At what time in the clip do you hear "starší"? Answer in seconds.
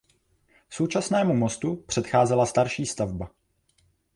2.45-2.85